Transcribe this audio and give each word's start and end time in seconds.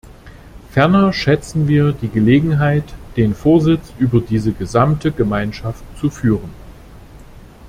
Ferner 0.71 1.13
schätzen 1.13 1.67
wir 1.67 1.91
die 1.93 2.09
Gelegenheit, 2.09 2.85
den 3.17 3.35
Vorsitz 3.35 3.93
über 3.99 4.19
diese 4.19 4.51
gesamte 4.51 5.11
Gemeinschaft 5.11 5.83
zu 5.99 6.09
führen. 6.09 6.49